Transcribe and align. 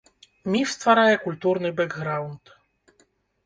Міф 0.53 0.71
стварае 0.75 1.15
культурны 1.27 1.69
бэкграўнд. 1.83 2.43